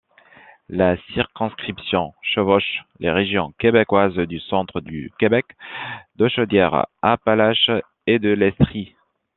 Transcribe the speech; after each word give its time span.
La 0.67 0.97
circonscription 1.13 2.15
chevauche 2.23 2.79
les 2.99 3.11
régions 3.11 3.51
québécoises 3.59 4.15
du 4.15 4.39
Centre-du-Québec, 4.39 5.45
de 6.15 6.27
Chaudière-Appalaches 6.27 7.69
et 8.07 8.17
de 8.17 8.29
l'Estrie. 8.31 8.95